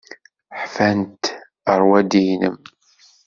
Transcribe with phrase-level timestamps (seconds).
[0.61, 1.23] Ḥfant
[1.77, 2.57] rrwaḍi-inem.